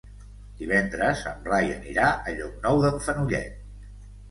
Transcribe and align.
Divendres 0.61 1.21
en 1.33 1.43
Blai 1.49 1.69
anirà 1.75 2.09
a 2.09 2.35
Llocnou 2.41 2.83
d'en 2.87 3.01
Fenollet. 3.07 3.65